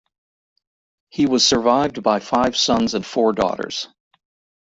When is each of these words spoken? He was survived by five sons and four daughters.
He 1.09 1.27
was 1.27 1.45
survived 1.45 2.01
by 2.01 2.19
five 2.21 2.57
sons 2.57 2.95
and 2.95 3.05
four 3.05 3.33
daughters. 3.33 3.87